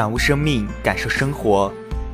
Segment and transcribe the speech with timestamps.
[0.00, 1.70] 感悟生命，感受生活。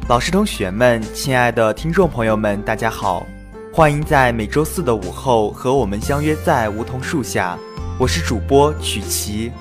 [0.08, 3.24] 老师、同学们，亲爱的听众朋友们，大家好。
[3.72, 7.56] 欢迎在每周四的午后和我们相约在梧桐树下，
[7.96, 9.52] 我是主播曲奇。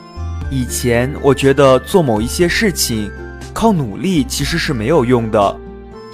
[0.49, 3.11] 以前我觉得做某一些事情
[3.53, 5.55] 靠努力其实是没有用的，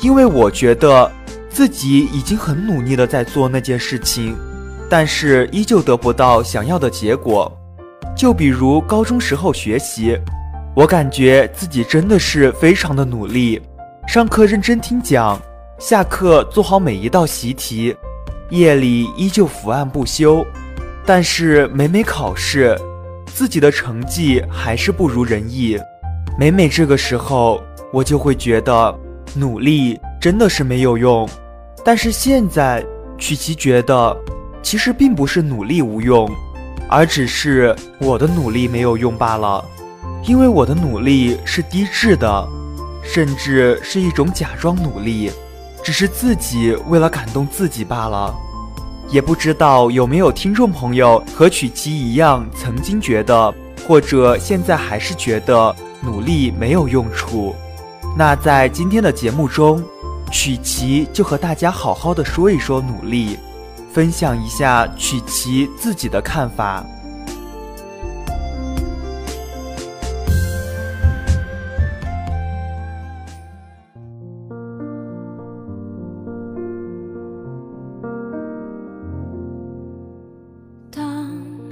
[0.01, 1.09] 因为我觉得
[1.49, 4.35] 自己已经很努力的在做那件事情，
[4.89, 7.49] 但是依旧得不到想要的结果。
[8.17, 10.19] 就比如高中时候学习，
[10.73, 13.61] 我感觉自己真的是非常的努力，
[14.07, 15.37] 上课认真听讲。
[15.77, 17.93] 下课做好每一道习题，
[18.51, 20.45] 夜里依旧伏案不休，
[21.05, 22.79] 但是每每考试，
[23.25, 25.77] 自己的成绩还是不如人意。
[26.39, 27.61] 每每这个时候，
[27.91, 28.97] 我就会觉得
[29.35, 31.27] 努力真的是没有用。
[31.83, 32.81] 但是现在，
[33.17, 34.15] 曲奇觉得，
[34.61, 36.31] 其实并不是努力无用，
[36.87, 39.65] 而只是我的努力没有用罢了。
[40.23, 42.47] 因为我的努力是低质的，
[43.03, 45.31] 甚至是一种假装努力。
[45.83, 48.31] 只是自己为了感动自己罢了，
[49.09, 53.51] 也不知道有没有听众朋友和曲奇一样，曾经觉得，
[53.87, 57.55] 或者现在还是觉得努力没有用处。
[58.15, 59.83] 那在今天的节目中，
[60.31, 63.39] 曲奇就和大家好好的说一说努力，
[63.91, 66.85] 分享一下曲奇自己的看法。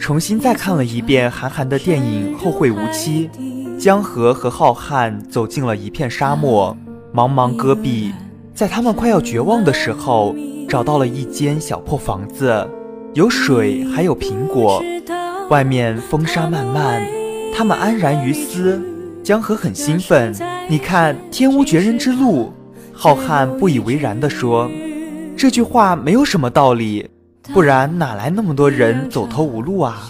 [0.10, 3.30] 重新再看了一遍韩寒的电影《后会无期》，
[3.78, 6.76] 江河和浩瀚走进了一片沙漠，
[7.14, 8.12] 茫茫戈壁，
[8.52, 10.36] 在他们快要绝望的时候，
[10.68, 12.68] 找到了一间小破房子，
[13.14, 14.84] 有水，还有苹果。
[15.52, 17.08] 外面风沙漫漫，
[17.56, 18.82] 他们安然于斯。
[19.24, 20.34] 江河很兴奋，
[20.68, 22.52] 你看天无绝人之路。
[22.92, 24.68] 浩瀚不以为然地说
[25.38, 27.08] ：“这句话没有什么道理。”
[27.54, 30.10] 不然哪来那么多人走投无路啊？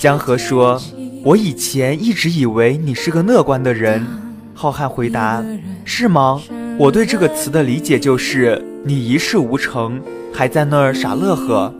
[0.00, 0.80] 江河说
[1.24, 4.06] ：“我以前一直以为你是个乐观的人。”
[4.54, 5.42] 浩瀚回答
[5.84, 6.40] ：“是吗？
[6.78, 10.00] 我对这个词的理解就是你一事无成，
[10.32, 11.72] 还在那儿傻乐呵。”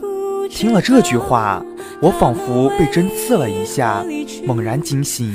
[0.50, 1.64] 听了这句话，
[2.00, 4.04] 我仿佛被针刺了一下，
[4.46, 5.32] 猛然惊醒。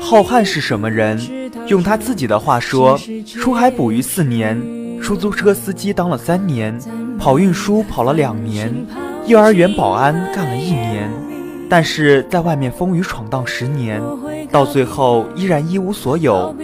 [0.00, 1.20] 浩瀚是什么人？
[1.66, 4.58] 用他自己的话说：“出海捕鱼四年，
[5.00, 6.78] 出租车司机当了三年。”
[7.18, 8.72] 跑运输跑了两年，
[9.26, 11.10] 幼儿园保安干了一年，
[11.68, 14.00] 但是在外面风雨闯荡十年，
[14.52, 16.54] 到最后依然一无所有。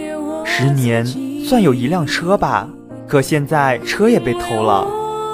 [0.45, 1.05] 十年
[1.43, 2.69] 算有一辆车吧，
[3.05, 4.87] 可现在车也被偷了，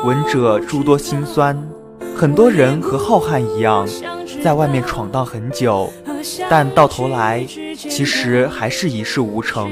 [0.03, 1.55] 闻者诸多心酸。
[2.15, 3.87] 很多人和浩瀚一样，
[4.43, 5.93] 在外面闯荡很久，
[6.49, 7.45] 但到头来
[7.77, 9.69] 其实还是一事无成。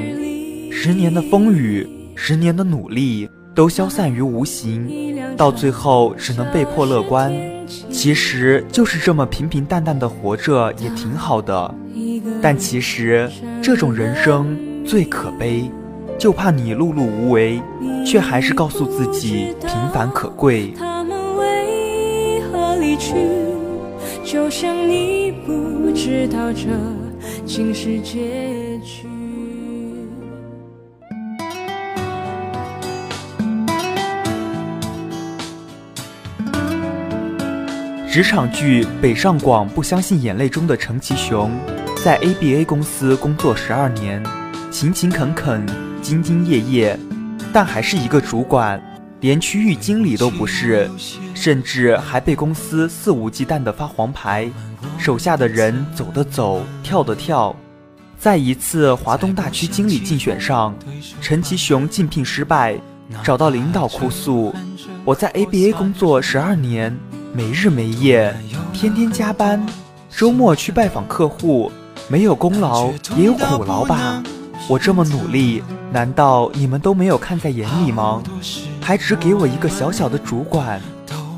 [0.71, 1.89] 十年的风雨，
[2.21, 5.15] 十年的努力，都消散于无形。
[5.37, 7.33] 到最后只能被迫乐观，
[7.89, 11.73] 其实就是这么平平淡淡的活着也挺好的。
[12.41, 13.31] 但其实
[13.63, 15.71] 这种人生最可悲，
[16.17, 17.61] 就怕你碌碌无为，
[18.05, 20.73] 却还是告诉自己平凡可贵。
[24.25, 26.67] 就像你不知道这
[27.45, 29.18] 竟是结局。
[38.11, 41.51] 职场剧《北上广不相信眼泪》中的陈其雄，
[42.03, 44.25] 在 ABA 公司工作十二年，
[44.71, 45.63] 勤勤恳恳、
[46.01, 46.99] 兢兢业业，
[47.53, 48.81] 但还是一个主管，
[49.19, 50.89] 连区域经理都不是，
[51.35, 54.49] 甚至还被公司肆无忌惮地发黄牌，
[54.97, 57.55] 手下的人走的走，跳的跳。
[58.17, 60.75] 在一次华东大区经理竞选上，
[61.21, 62.75] 陈其雄竞聘失败，
[63.23, 64.51] 找到领导哭诉
[65.05, 66.97] ：“我在 ABA 工作十二年，
[67.33, 68.35] 没日没夜，
[68.73, 69.63] 天天加班，
[70.09, 71.71] 周末去拜访客户，
[72.07, 74.23] 没有功劳也有苦劳吧？
[74.67, 78.21] 我这么努力，难道你们都没有看在眼里吗？
[78.81, 80.81] 还只给我一个小小的主管。”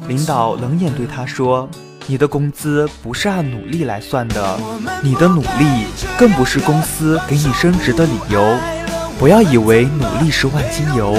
[0.08, 1.70] 领导冷眼对他说。
[2.08, 4.60] 你的工资不是按努力来算的，
[5.04, 5.86] 你的努力
[6.18, 8.58] 更不是公司给你升职的理由。
[9.20, 11.16] 不要以为努力是万金油，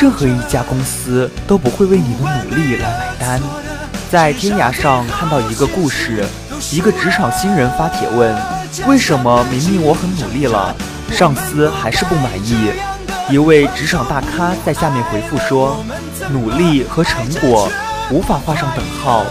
[0.00, 3.40] 任何一家公司都不会为你的努力来买单。
[4.12, 6.22] 在天涯上看到一个故事，
[6.70, 8.36] 一个职场新人发帖问：
[8.86, 10.76] 为什么明明我很努力了，
[11.10, 12.68] 上司还是不满意？
[13.30, 15.82] 一位职场大咖在下面回复说：
[16.30, 17.72] 努力和成果
[18.10, 19.24] 无法画上等号。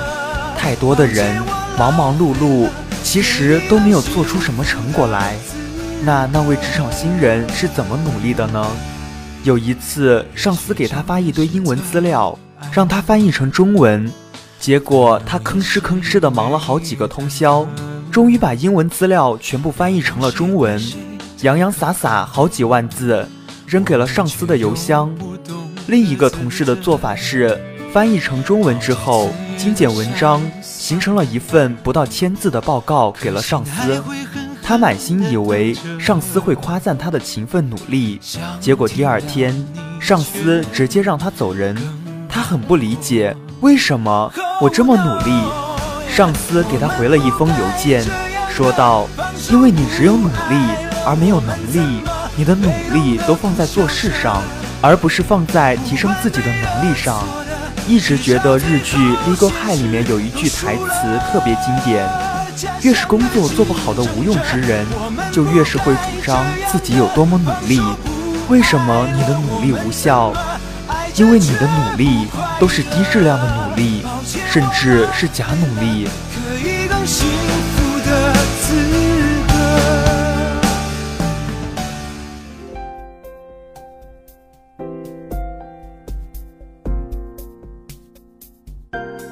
[0.57, 1.39] 太多的人
[1.77, 2.67] 忙忙碌碌，
[3.03, 5.35] 其实都没有做出什么成果来。
[6.03, 8.65] 那那位职场新人是怎么努力的呢？
[9.43, 12.35] 有一次，上司给他发一堆英文资料，
[12.71, 14.11] 让他翻译成中文，
[14.61, 17.67] 结果他吭哧吭哧的忙了好几个通宵，
[18.11, 20.79] 终于把英文资料全部翻译成了中文，
[21.41, 23.27] 洋洋洒洒好几万字，
[23.65, 25.11] 扔给了上司的邮箱。
[25.87, 27.59] 另一个同事的做法是。
[27.91, 34.01] 翻译成中文之后，精简文章，形成了一份不到千字的报告，给了上司。
[34.63, 38.17] 他满心以为上司会夸赞他的勤奋努力，
[38.61, 39.53] 结果第二天，
[39.99, 41.75] 上司直接让他走人。
[42.29, 44.31] 他很不理解，为什么
[44.61, 45.41] 我这么努力？
[46.07, 48.05] 上司给他回了一封邮件，
[48.47, 49.07] 说道
[49.49, 50.55] ：“因为你只有努力
[51.03, 52.03] 而没有能力，
[52.35, 54.39] 你的努力都放在做事上，
[54.79, 57.23] 而不是放在提升自己的能力上。”
[57.89, 62.07] 一直觉得日剧《Legal High》里面有一句台词特别经典：
[62.83, 64.85] 越是工作做不好的无用之人，
[65.31, 66.37] 就越是会主张
[66.71, 67.81] 自己有多么努力。
[68.47, 70.31] 为什么你的努力无效？
[71.15, 72.27] 因为你的努力
[72.61, 76.07] 都是低质量的努力，甚至是假努力。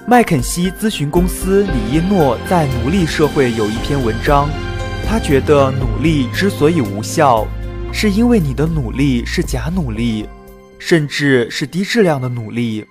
[0.08, 4.50] 麦肯锡咨询公司李一诺在《奴隶社会》有一篇文章，
[5.08, 7.46] 他觉得努力之所以无效，
[7.94, 10.28] 是因为你的努力是假努力，
[10.80, 12.84] 甚至是低质量的努力，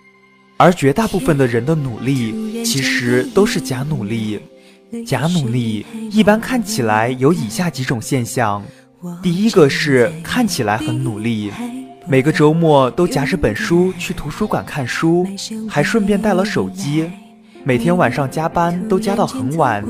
[0.59, 4.41] 而绝大部分的人的努力其实都是假努力。
[5.07, 8.63] 假努力一般看起来有以下几种现象：
[9.23, 11.53] 第一个是看起来很努力。
[12.07, 15.27] 每个周末都夹着本书去图书馆看书，
[15.69, 17.09] 还顺便带了手机。
[17.65, 19.85] 每天晚上加班都加到很晚，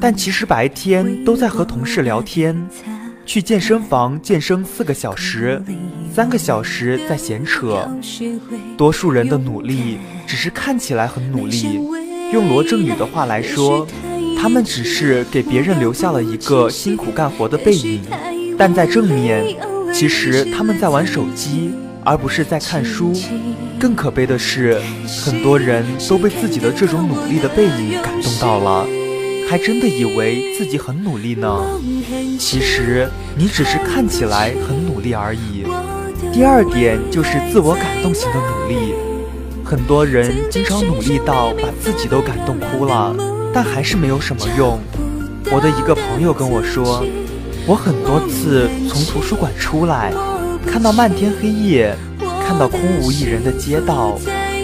[0.00, 2.68] 但其实白天都在和同事聊天。
[3.30, 5.62] 去健身房健身四个小时，
[6.12, 7.88] 三个小时在闲扯。
[8.76, 11.78] 多数人的努力只是看起来很努力，
[12.32, 13.86] 用罗振宇的话来说，
[14.36, 18.02] 他们只是给别人留下了一个辛苦干活的背影，
[18.58, 19.44] 但在正面。
[19.94, 21.72] 其实他们在玩手机，
[22.04, 23.12] 而不是在看书。
[23.78, 24.82] 更可悲的是，
[25.24, 28.88] 很多人都被自己的这种努力的背影感动到了，
[29.50, 31.60] 还真的以为自己很努力呢。
[32.38, 35.64] 其实你只是看起来很努力而已。
[36.32, 38.94] 第二点就是自我感动型的努力，
[39.64, 43.12] 很多人经常努力到把自己都感动哭了，
[43.52, 44.78] 但还是没有什么用。
[45.50, 47.04] 我的一个朋友跟我说。
[47.66, 50.12] 我很多次从图书馆出来，
[50.64, 51.94] 看到漫天黑夜，
[52.46, 54.18] 看到空无一人的街道，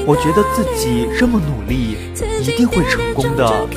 [0.07, 1.97] 我觉得自己这么努力，
[2.41, 3.69] 一定会成功的。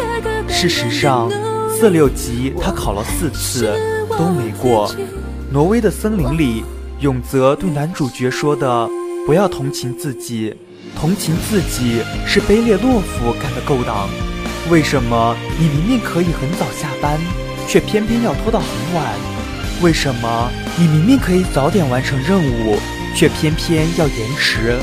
[0.49, 1.29] 事实上，
[1.69, 3.73] 四六级他考了四次
[4.09, 4.93] 都没过。
[5.51, 6.63] 挪威的森林里，
[6.99, 8.89] 永泽对男主角说的
[9.25, 10.53] ：“不要同情自己，
[10.99, 14.09] 同情自己是卑劣懦夫干的勾当。
[14.69, 17.17] 为什么你明明可以很早下班？”
[17.67, 19.13] 却偏偏要拖到很晚，
[19.83, 22.79] 为什么你明明可以早点完成任务，
[23.15, 24.75] 却偏偏要延迟？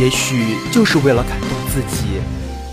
[0.00, 2.06] 也许就是为了感动自己。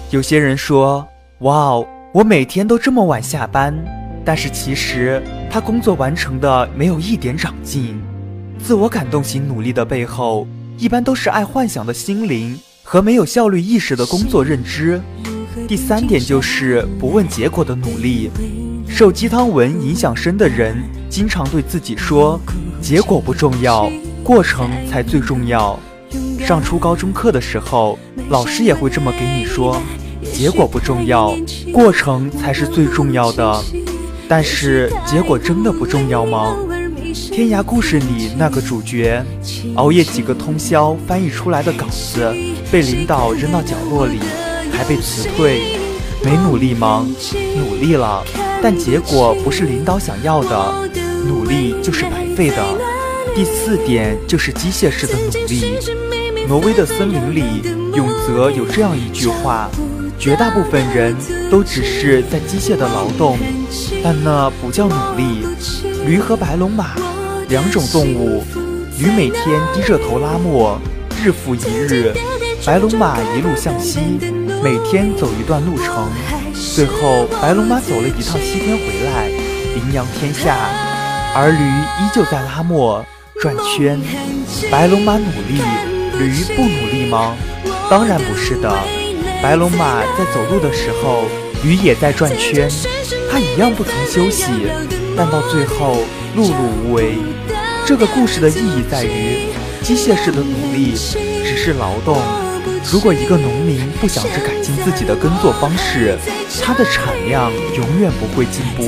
[0.10, 1.06] 有些人说
[1.40, 3.74] ：“哇哦，我每天都这么晚下班。”
[4.24, 8.00] 但是其实他工作完成的没有一点长进。
[8.64, 15.02] 自我感动型努力的背后，一般都是爱幻想的心灵和没有效率意识的工作认知。
[15.68, 18.30] 第三点就是不问结果的努力。
[18.88, 20.78] 受鸡汤文影响深的人，
[21.10, 22.40] 经常对自己说
[22.80, 23.90] ：“结果不重要，
[24.24, 25.80] 过程才最重要。”
[26.46, 27.98] 上初高中课的时候，
[28.30, 29.82] 老师也会这么给你说
[30.34, 31.36] ：“结果不重要，
[31.74, 33.64] 过程才是最重要的。”
[34.28, 36.56] 但是结果真的不重要吗？
[37.14, 39.22] 天涯故事里那个主角，
[39.76, 42.34] 熬夜几个通宵翻译出来的稿子，
[42.72, 44.20] 被领导扔到角落里，
[44.72, 45.62] 还被辞退，
[46.24, 47.06] 没努力吗？
[47.58, 48.24] 努力了，
[48.64, 50.90] 但结果不是领导想要的，
[51.28, 52.64] 努力就是白费的。
[53.36, 55.78] 第四点就是机械式的努力。
[56.48, 57.44] 挪威的森林里，
[57.96, 59.70] 永泽有这样一句话：
[60.22, 61.16] 绝大部分人
[61.50, 63.40] 都只是在机械的劳动，
[64.04, 65.48] 但那不叫努力。
[66.06, 66.92] 驴和白龙马
[67.50, 68.44] 两种动物，
[69.00, 70.80] 驴每天低着头拉磨，
[71.24, 72.14] 日复一日；
[72.64, 74.00] 白龙马一路向西，
[74.64, 76.08] 每天走一段路程。
[76.76, 79.28] 最后，白龙马走了一趟西天回来，
[79.74, 80.56] 名扬天下，
[81.36, 83.04] 而驴依旧在拉磨
[83.42, 84.00] 转圈。
[84.70, 85.64] 白龙马努力，
[86.20, 87.36] 驴不努力吗？
[87.90, 89.01] 当然不是的。
[89.42, 91.24] 白龙马在走路的时候，
[91.64, 92.70] 驴也在转圈，
[93.32, 94.46] 它一样不曾休息。
[95.18, 95.98] 但到最后，
[96.38, 96.54] 碌碌
[96.86, 97.16] 无为。
[97.84, 99.48] 这个故事的意义在于，
[99.82, 102.22] 机械式的努力只是劳动。
[102.92, 106.16] 如果一个农民不想着改进自己的耕作方式，
[106.64, 108.84] 他的产量永远不会进步。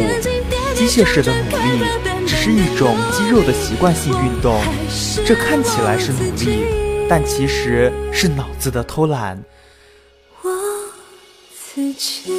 [0.75, 1.83] 机械式的努力
[2.27, 4.61] 只是一种肌肉的习惯性运动，
[5.25, 6.63] 这看起来是努力，
[7.09, 9.43] 但其实是脑子的偷懒。
[11.75, 12.31] 自己。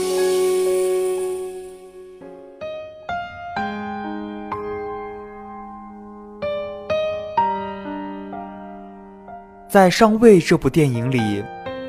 [9.68, 11.42] 在《上位》这部电影里，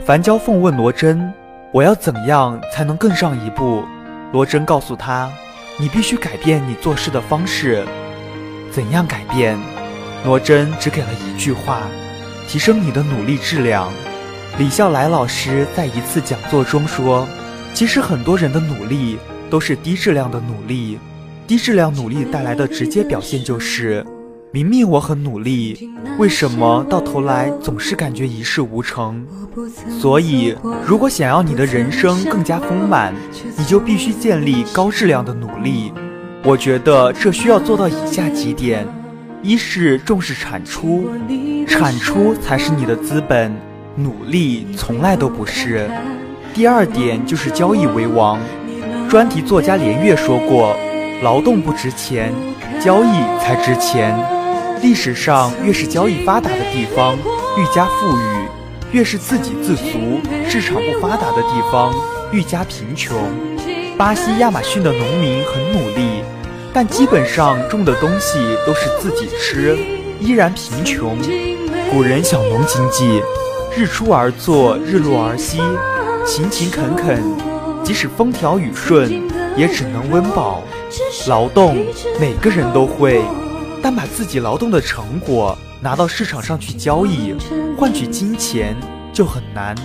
[0.04, 1.32] 樊娇凤问罗真
[1.72, 3.84] ：“我要怎样才能更上一步？”
[4.34, 5.32] 罗真告诉他
[5.80, 7.86] ：“你必须改变你做事的方式。”
[8.74, 9.56] 怎样改变？
[10.25, 11.84] 罗真只给了一句话
[12.50, 13.94] ：“提升你的努力质量。”
[14.58, 17.28] 李笑来老师在一次讲座中说
[17.76, 19.18] ：“其实很多人的努力
[19.50, 20.98] 都是低质量的努力，
[21.46, 24.06] 低质量努力带来的直接表现就是。”
[24.54, 29.28] 明明我很努力，为什么到头来总是感觉一事无成？
[30.00, 33.14] 所以，如果想要你的人生更加丰满，
[33.58, 35.92] 你就必须建立高质量的努力。
[36.46, 38.88] 我觉得这需要做到以下几点：
[39.44, 41.10] 一是重视产出，
[41.68, 43.54] 产出才是你的资本，
[43.96, 45.90] 努力从来都不是。
[46.54, 48.40] 第二点就是交易为王。
[49.10, 50.75] 专题作家连岳说过
[51.24, 52.34] ：“劳动不值钱，
[52.84, 54.14] 交易才值钱。”
[54.84, 57.16] 历史上越是交易发达的地方，
[57.58, 58.48] 愈加富裕；
[58.92, 61.94] 越是自给自足、市场不发达的地方，
[62.34, 63.18] 愈加贫穷。
[63.98, 66.22] 巴西亚马逊的农民很努力，
[66.74, 69.78] 但基本上种的东西都是自己吃，
[70.20, 71.18] 依然贫穷。
[71.90, 73.22] 古人小农经济，
[73.77, 75.60] 日出而作，日落而息，
[76.25, 77.22] 勤勤恳恳，
[77.84, 79.22] 即使风调雨顺，
[79.58, 80.63] 也只能温饱。
[81.27, 81.75] 劳动，
[82.17, 83.22] 每个人都会。
[83.84, 87.36] 但把自己劳动的成果拿到市场上去交易，
[87.77, 88.74] 换取金钱
[89.12, 89.75] 就很难。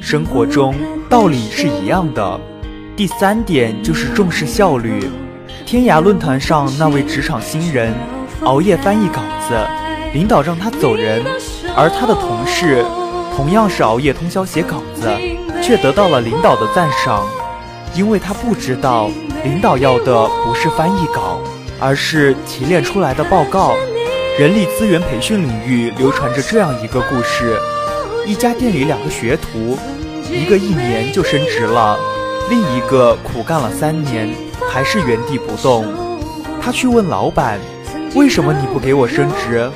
[0.00, 0.74] 生活中
[1.10, 2.40] 道理是一样的。
[2.96, 5.06] 第三点就是重视效率。
[5.66, 7.92] 天涯论坛上那位职场新人
[8.44, 9.54] 熬夜翻译稿子，
[10.14, 11.22] 领导让他走人，
[11.76, 12.82] 而他的同事
[13.38, 15.08] 同样是熬夜通宵写稿子，
[15.62, 17.24] 却得到了领导的赞赏，
[17.94, 19.08] 因为他不知道
[19.44, 21.38] 领导要的不是翻译稿。
[21.78, 23.76] 而是提炼出来的报告。
[24.36, 27.56] 人力资源培训领域流传着这样一个故事：
[28.26, 29.78] 一家店里两个学徒，
[30.28, 31.96] 一个一年就升职了，
[32.50, 34.34] 另一个苦干了三年，
[34.68, 35.86] 还是原地不动。
[36.60, 37.60] 他去问老板
[38.16, 39.70] ：“为什么你不给我升职？”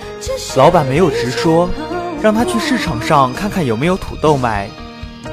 [0.58, 1.70] 老板没有直说，
[2.22, 4.68] 让他去市场上看看有没有土豆卖。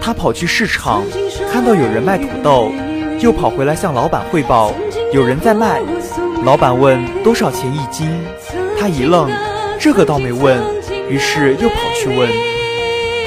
[0.02, 1.04] 他跑去市场，
[1.52, 2.72] 看到有人卖土豆，
[3.20, 4.74] 又跑回来向老板汇报
[5.14, 5.82] ：“有人在卖。”
[6.44, 8.10] 老板问多少钱一斤，
[8.80, 9.30] 他一愣，
[9.80, 10.58] 这个倒没问，
[11.08, 12.28] 于是又跑去问。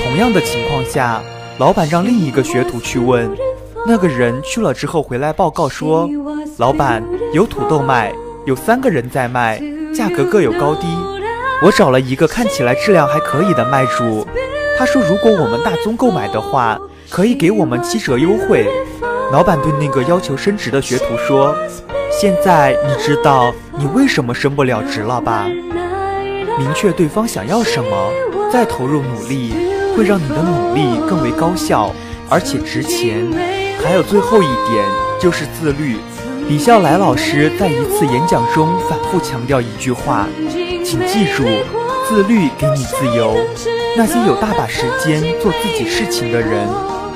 [0.03, 1.23] 同样的情况下，
[1.59, 3.31] 老板让另一个学徒去问，
[3.87, 6.11] 那个人去了之后回来报告说，
[6.57, 8.13] 老板有土豆卖，
[8.45, 9.63] 有三个人在卖，
[9.95, 10.89] 价格各有高低。
[11.65, 14.27] 我找了一个看起来质量还可以的卖主，
[14.77, 16.77] 他说如果我们大宗购买的话，
[17.09, 18.67] 可以给我们七折优惠。
[19.31, 21.55] 老板对那个要求升职的学徒说。
[22.21, 25.47] 现在你知道你为什么升不了职了吧？
[26.59, 28.13] 明确对方想要什么，
[28.53, 29.55] 再投入努力，
[29.97, 31.91] 会让你的努力更为高效，
[32.29, 33.27] 而且值钱。
[33.83, 34.85] 还有最后一点
[35.19, 35.97] 就是自律。
[36.49, 40.27] 李笑来老师在一次演讲中反复强调一句话，
[40.85, 41.45] 请记住，
[42.09, 43.37] 自律给你自由。
[43.97, 46.67] 那些有大把时间做自己事情的人，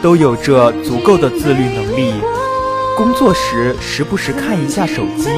[0.03, 2.15] 都有着足够的自律能力。
[2.97, 5.29] 工作时时不时看一下手机，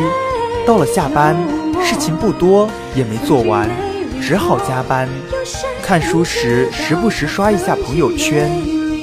[0.66, 1.36] 到了下班，
[1.82, 3.68] 事情不多也没做完，
[4.20, 5.08] 只好加班。
[5.82, 8.50] 看书时时不时刷一下朋友圈，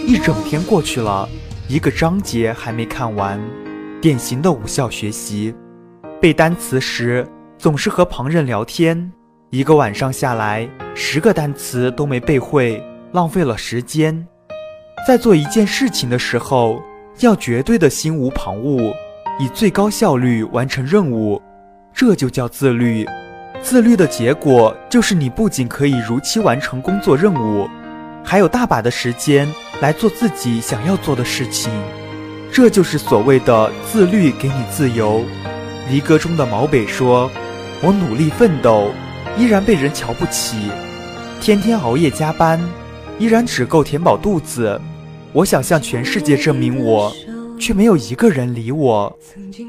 [0.07, 1.27] 一整天过去了，
[1.67, 3.41] 一个章节还没看完，
[3.99, 5.53] 典型的无效学习。
[6.21, 7.27] 背单词时
[7.65, 9.11] 总是和旁人聊天，
[9.49, 12.79] 一个晚上下来，十个单词都没背会，
[13.11, 14.23] 浪费了时间。
[15.07, 16.79] 在做一件事情的时候，
[17.21, 18.93] 要绝对的心无旁骛，
[19.39, 21.41] 以最高效率完成任务，
[21.91, 23.03] 这就叫自律。
[23.63, 27.67] 自律的结果就是你不仅可以如期完成工作任务，
[28.23, 31.71] 还有大把的时间来做自己想要做的事情。
[32.51, 35.25] 这就是所谓的自律给你自由。
[35.89, 37.29] 离歌中的毛北说
[37.81, 38.91] ：“我努力奋斗，
[39.37, 40.55] 依然被人瞧不起；
[41.41, 42.59] 天天熬夜加班，
[43.19, 44.79] 依然只够填饱肚子。”
[45.33, 47.11] 我想向全世界证明我，
[47.59, 49.13] 却没有一个人理我。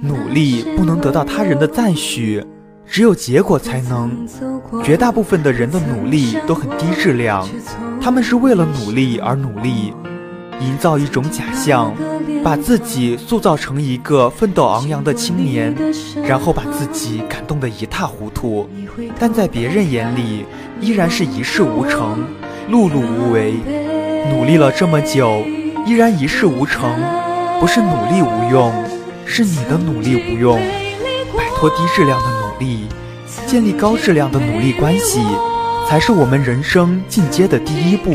[0.01, 2.41] 努力不能得到他人的赞许，
[2.87, 4.27] 只有结果才能。
[4.85, 7.45] 绝大部分的人的努力都很低质量，
[8.01, 9.93] 他们是为了努力而努力，
[10.61, 11.93] 营造一种假象，
[12.47, 15.75] 把自己塑造成一个奋斗昂扬的青年，
[16.23, 18.71] 然后把自己感动得一塌糊涂，
[19.19, 20.47] 但在别人眼里
[20.81, 22.25] 依然是一事无成，
[22.71, 23.55] 碌碌无为。
[24.31, 25.43] 努力了这么久。
[25.85, 26.89] 依然一事无成，
[27.59, 28.73] 不是努力无用，
[29.25, 30.57] 是你的努力无用。
[31.37, 32.87] 摆脱低质量的努力，
[33.49, 35.21] 建立高质量的努力关系，
[35.89, 38.15] 才是我们人生进阶的第一步。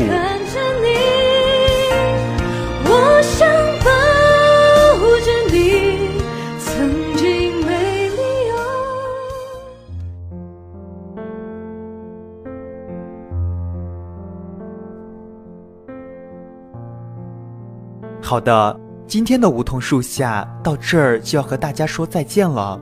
[18.32, 22.80] 好的，今天的梧桐树下到这儿就要和大家说再见了。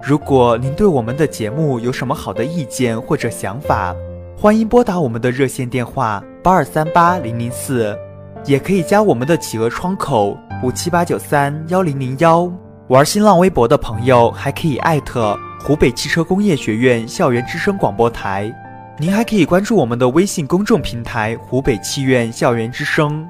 [0.00, 3.92] 如果您对我们的节目有什么好的意见或者想法，
[4.38, 7.92] 欢迎拨打我们的热线电话八二三八零零四，
[8.44, 12.48] 也可以加我们的企鹅窗口五七八九三幺零零幺。
[12.86, 18.48] 玩新浪微博的朋友还可以艾特湖北汽车工业学院校园之声广播台。
[19.00, 23.28] 您还可以关注我们的微信公众平台湖北汽院校园之声。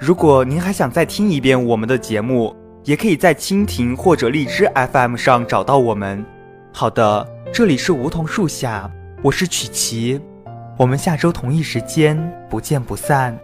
[0.00, 6.24] 如果您还想再听一遍我们的节目，也可以在蜻蜓或者荔枝 FM 上找到我们。
[6.72, 10.18] 好的，这里是梧桐树下，我是曲奇，
[10.78, 13.38] 我们下周同一时间不见不散。